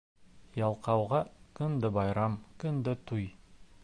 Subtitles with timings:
[0.59, 1.19] Ялҡауға
[1.59, 3.29] көндә байрам, көндә туй.